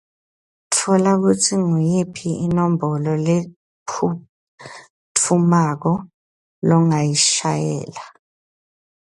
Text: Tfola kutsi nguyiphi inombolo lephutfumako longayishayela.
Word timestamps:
Tfola 0.71 1.11
kutsi 1.21 1.53
nguyiphi 1.63 2.29
inombolo 2.45 3.13
lephutfumako 3.25 5.93
longayishayela. 6.67 8.03